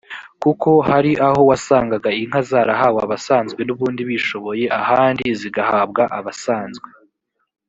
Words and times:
kuko 0.43 0.69
hari 0.89 1.11
aho 1.27 1.41
wasanganga 1.49 2.09
inka 2.21 2.41
zarahawe 2.49 2.99
abasanzwe 3.05 3.61
n 3.63 3.69
ubundi 3.75 4.01
bishoboye 4.09 4.65
ahandi 4.79 5.25
zigahabwa 5.39 6.03
abasanzwe 6.19 6.87